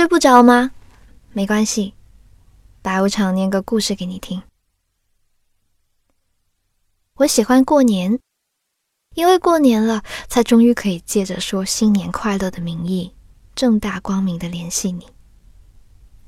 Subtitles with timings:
[0.00, 0.70] 睡不着吗？
[1.34, 1.92] 没关系，
[2.80, 4.42] 白无常念个故事给你听。
[7.16, 8.18] 我喜欢过年，
[9.14, 13.14] 因为过年了，才终于可以借着说新年快乐的名义，
[13.54, 15.06] 正大光明的联系你，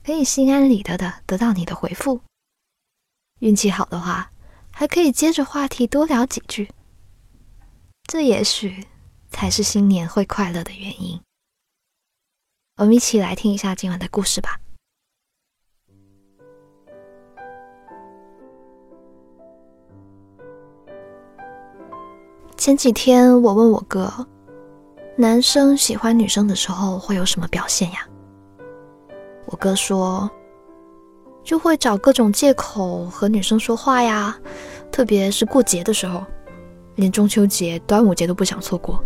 [0.05, 2.21] 可以心安理得的得到你的回复。
[3.39, 4.33] 运气好的话，
[4.71, 6.69] 还可以接着话题多聊几句。
[8.07, 8.87] 这也许
[9.31, 11.19] 才是新年会快乐的原因。
[12.77, 14.59] 我们一起来听一下今晚的故事吧。
[22.57, 24.11] 前几天我问我哥，
[25.17, 28.07] 男生喜欢女生的时候会有什么表现呀？
[29.47, 30.31] 我哥说，
[31.45, 34.35] 就会找各种借口和女生说话呀，
[34.91, 36.25] 特别是过节的时候，
[36.95, 39.03] 连中秋节、端午节都不想错过。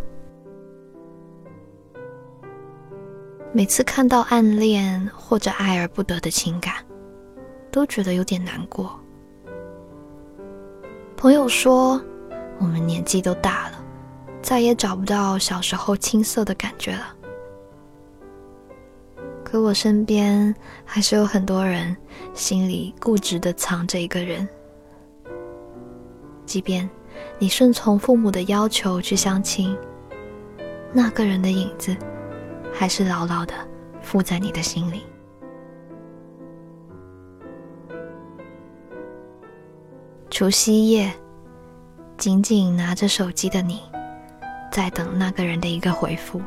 [3.56, 6.74] 每次看到暗恋或者爱而不得的情感，
[7.70, 9.00] 都觉得有点难过。
[11.16, 11.98] 朋友说。
[12.58, 13.84] 我们年纪都大了，
[14.40, 17.14] 再也找不到小时候青涩的感觉了。
[19.44, 21.94] 可我身边还是有很多人
[22.32, 24.48] 心里固执的藏着一个人，
[26.46, 26.88] 即便
[27.38, 29.76] 你顺从父母的要求去相亲，
[30.94, 31.94] 那个人的影子
[32.78, 33.54] 还是牢牢的
[34.00, 35.02] 附在你的心里。
[40.30, 41.12] 除夕夜。
[42.18, 43.82] 紧紧拿着手机的你，
[44.72, 46.40] 在等那个人的一个回复。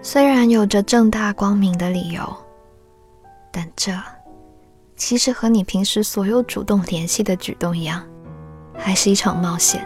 [0.00, 2.22] 虽然有着正大光明的理由，
[3.50, 3.92] 但这
[4.94, 8.06] 其实和你平时所有主动联系的举动一样，
[8.76, 9.84] 还是一场冒险。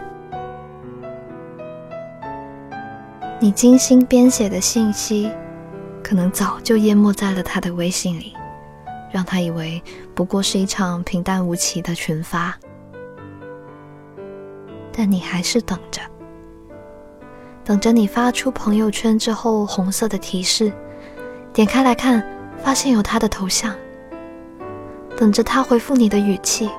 [3.43, 5.29] 你精心编写的信息，
[6.01, 8.31] 可能早就淹没在了他的微信里。
[9.11, 9.83] 让他以为
[10.15, 12.57] 不过是一场平淡无奇的群发，
[14.93, 15.99] 但你还是等着，
[17.65, 20.71] 等着你发出朋友圈之后红色的提示，
[21.51, 22.25] 点开来看，
[22.63, 23.75] 发现有他的头像，
[25.17, 26.69] 等着他回复你的语气，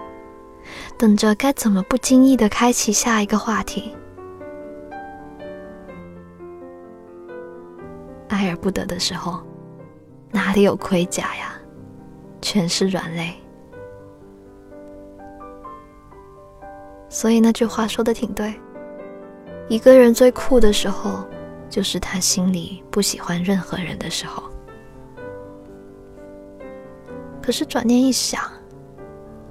[0.96, 3.94] 等着该怎么不经意的开启下一个话题。
[8.44, 9.40] 爱而不得的时候，
[10.30, 11.54] 哪里有盔甲呀？
[12.42, 13.34] 全是软肋，
[17.08, 18.54] 所以那句话说的挺对。
[19.68, 21.24] 一个人最酷的时候，
[21.70, 24.42] 就是他心里不喜欢任何人的时候。
[27.40, 28.42] 可是转念一想，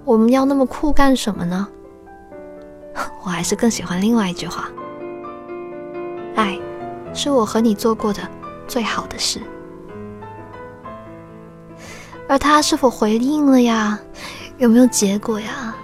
[0.06, 1.68] 我们要那么酷干什么呢？
[3.26, 4.70] 我还是更喜欢另外一句话：
[6.36, 6.60] 爱，
[7.12, 8.22] 是我和你做过的
[8.74, 9.40] 最好的事。
[12.28, 14.00] 而他是否回应了呀？
[14.58, 15.76] 有没有结果呀？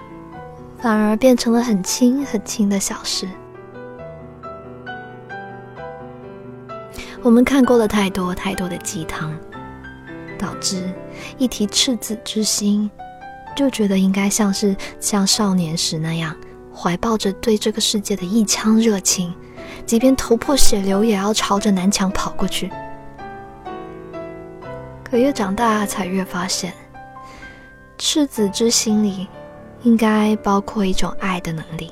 [0.80, 3.30] 反而变成了很轻很轻的小事。
[7.22, 9.38] 我们看过了太多太多的鸡汤，
[10.40, 10.92] 导致
[11.38, 12.90] 一提赤子之心，
[13.56, 16.36] 就觉得应该像是像少年时那样，
[16.76, 19.32] 怀抱着对这个世界的一腔热情，
[19.90, 22.70] 即便头破血流也要朝着南墙跑过去。
[25.04, 26.72] 可越长大，才越发现，
[27.98, 29.28] 赤子之心里
[29.82, 31.92] 应该包括一种爱的能力，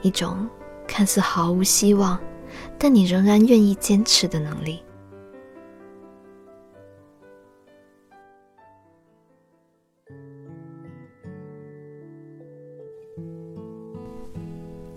[0.00, 0.48] 一种
[0.86, 2.16] 看似毫无希望，
[2.78, 4.80] 但你仍然愿意坚持的能力。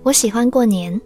[0.04, 1.02] 我喜欢过年，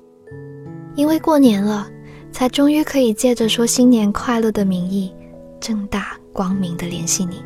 [0.99, 1.89] 因为过年了，
[2.29, 5.09] 才终于可以借着说新年快乐的名义。
[5.57, 7.41] 正大光明的联系你，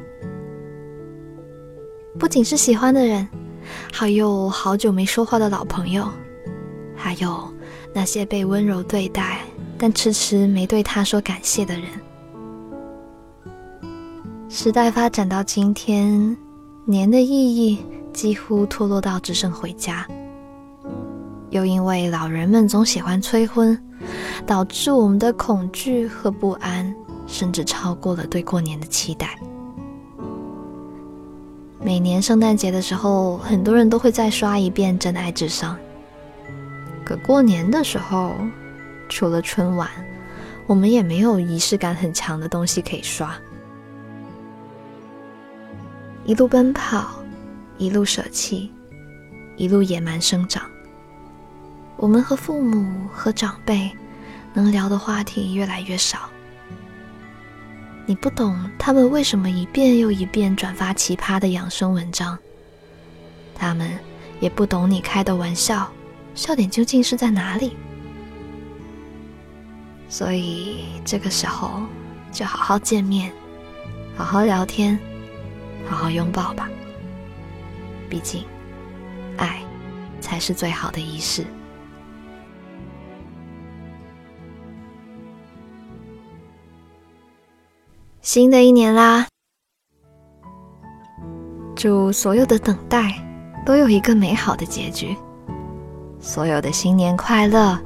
[2.18, 3.28] 不仅是喜欢的人，
[3.91, 6.09] 还有好久没说话的老朋友，
[6.96, 7.47] 还有
[7.94, 9.41] 那些被温柔对待
[9.78, 11.84] 但迟迟没对他说感谢的人。
[14.50, 16.35] 时代发展到今天，
[16.85, 17.78] 年的意义
[18.14, 20.08] 几乎脱落到只剩回家，
[21.53, 23.79] 又因为老人们总喜欢催婚，
[24.46, 26.94] 导致我们的恐惧和不安。
[27.26, 29.40] 甚至超过了对过年的期待。
[31.79, 35.76] 每年圣诞节的时候，很多人都会再刷一遍《真爱至上》。
[37.05, 38.35] 可过年的时候，
[39.08, 39.90] 除了春晚，
[40.67, 43.34] 我们也没有仪式感很强的东西可以刷。
[46.26, 47.23] 一路奔跑，
[47.78, 48.70] 一路舍弃，
[49.55, 50.64] 一路野蛮生长。
[52.03, 53.90] 我们和父母和长辈。
[54.53, 56.29] 能聊的话题越来越少。
[58.05, 62.38] 你不懂他们为什么一遍又一遍转发奇葩的养生文章，
[63.55, 63.97] 他们
[64.41, 65.90] 也不懂你开的玩笑，
[66.35, 67.78] 笑点究竟是在哪里。
[70.09, 71.84] 所以这个时候，
[72.34, 73.32] 就好好见面，
[74.17, 75.00] 好好聊天，
[75.90, 76.70] 好好拥抱吧。
[78.09, 78.44] 毕竟，
[79.38, 79.64] 爱
[80.20, 81.46] 才是最好的仪式。
[88.34, 89.28] 新的一年啦，
[91.76, 93.14] 祝所有的等待
[93.64, 95.16] 都有一个美好的结局，
[96.20, 97.80] 所有的新年快乐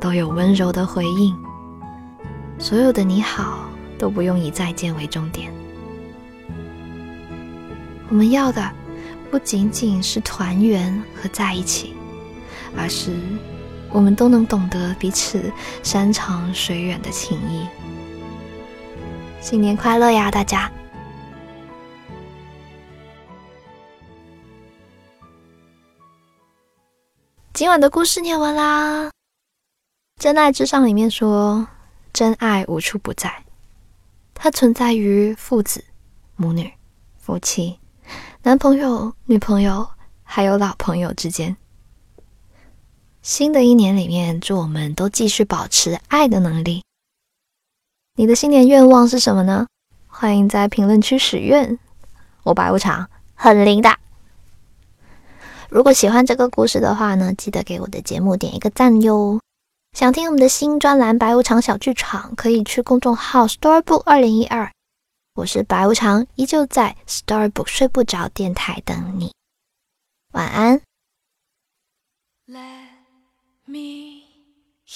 [0.00, 1.36] 都有温柔的回应，
[2.58, 3.68] 所有的你好
[3.98, 5.52] 都不用以再见为终点。
[8.08, 8.70] 我们要的
[9.30, 11.94] 不仅仅是团圆和在一起，
[12.74, 13.14] 而是
[13.90, 17.66] 我们都能懂得彼此山长水远的情谊。
[19.40, 20.70] 新年快乐呀，大家！
[27.54, 29.06] 今晚的故事念完啦。
[30.18, 31.66] 《真爱至上》里面说，
[32.12, 33.44] 真爱无处不在，
[34.34, 35.82] 它存在于父子、
[36.36, 36.70] 母女、
[37.18, 37.80] 夫妻、
[38.42, 39.88] 男朋友、女朋友，
[40.22, 41.56] 还有老朋友之间。
[43.22, 46.82] 新的一年里面，祝我们都继续保持爱的能力。
[48.20, 49.66] 你的新年愿望是什么呢？
[50.06, 51.78] 欢迎在评论区许愿。
[52.42, 53.96] 我白无常很灵的。
[55.70, 59.40] 如果喜欢这个故事的话呢，记得给我的节目点一个赞哟。
[59.96, 64.70] 想听我们的新专栏《白无常小剧场》，可以去公众号 Storybook 二零一二。
[65.36, 69.32] 我是白无常，依旧在 Storybook 睡不着电台等你。
[70.32, 70.82] 晚安。
[72.46, 72.90] Let
[73.64, 74.19] me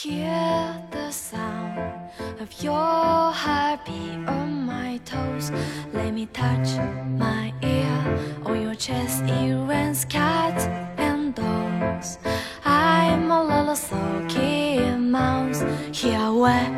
[0.04, 1.78] hear the sound.
[2.38, 5.50] of your heartbeat on my toes.
[5.94, 6.68] Let me touch
[7.24, 7.96] my ear
[8.44, 9.22] on your chest.
[9.24, 10.64] It rains cats
[10.98, 12.18] and dogs.
[12.66, 14.78] I'm a little sulky
[15.16, 15.62] mouse
[15.98, 16.70] here wet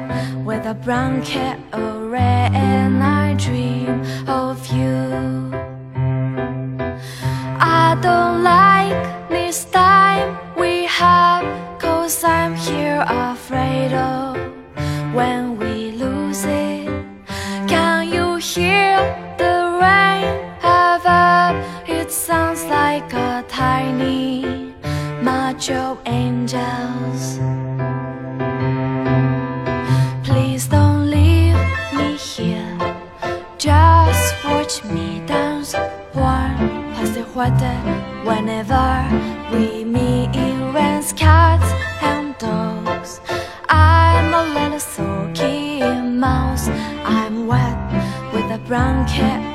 [0.44, 4.94] with a brown cat array, and I dream of you.
[7.58, 9.85] I don't like this time
[15.12, 16.86] when we lose it.
[17.68, 18.96] Can you hear
[19.38, 20.26] the rain
[20.60, 21.56] above?
[21.88, 24.74] It sounds like a tiny
[25.22, 27.38] march of angels.
[30.24, 31.56] Please don't leave
[31.94, 32.78] me here.
[33.58, 35.74] Just watch me dance
[36.12, 36.56] one
[36.94, 37.95] past the water
[49.06, 49.45] cat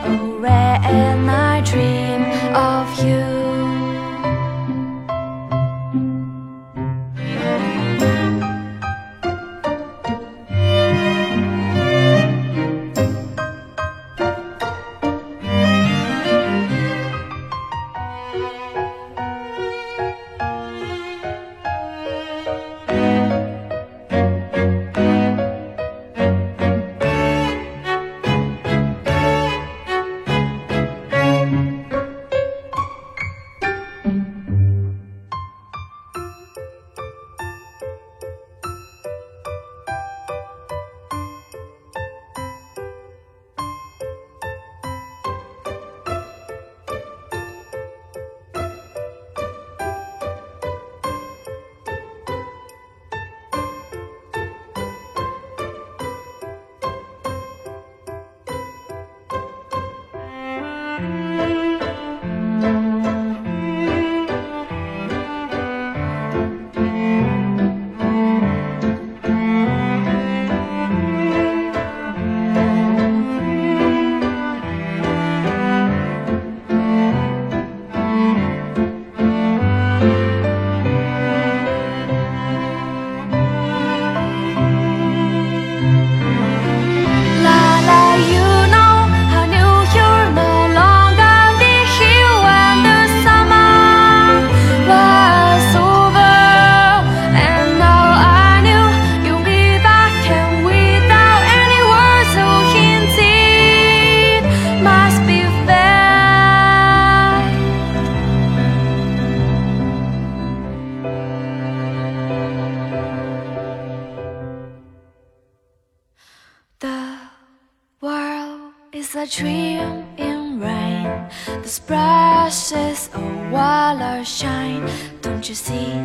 [119.31, 121.29] dream in rain.
[121.63, 124.89] The splashes of water shine.
[125.21, 125.95] Don't you see?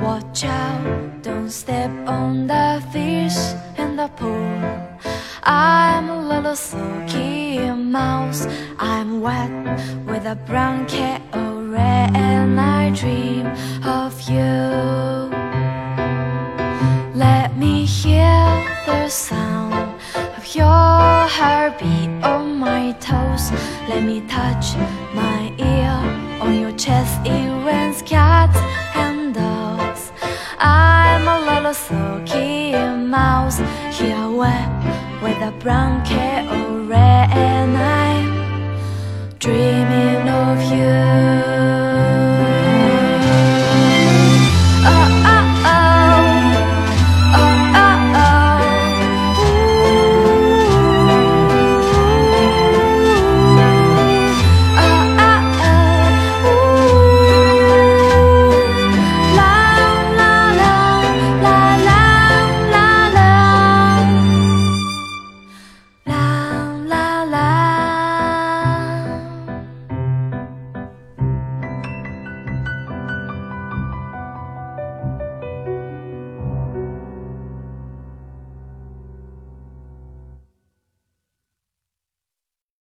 [0.00, 3.38] Watch out, don't step on the fish
[3.78, 4.58] in the pool.
[5.44, 8.48] I'm a little sulky mouse.
[8.80, 9.52] I'm wet
[10.04, 13.46] with a brown cat or red, and I dream
[13.84, 14.58] of you.
[17.14, 18.42] Let me hear
[18.86, 19.94] the sound
[20.36, 21.12] of your
[21.42, 21.61] on
[23.42, 23.60] toes.
[23.88, 24.76] Let me touch
[25.14, 25.90] my ear
[26.40, 27.20] on your chest.
[27.24, 28.58] It cats
[28.94, 30.12] and dogs.
[30.58, 33.58] I'm a little sulky mouse
[33.98, 34.68] here wet
[35.22, 40.11] with a brown cat or red, and I'm dreaming.